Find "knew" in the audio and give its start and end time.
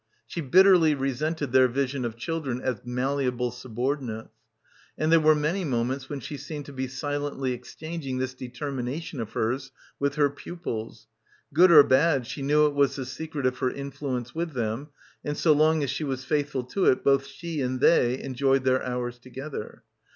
12.41-12.65